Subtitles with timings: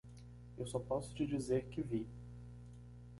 [0.57, 2.07] Eu só posso te dizer o que vi.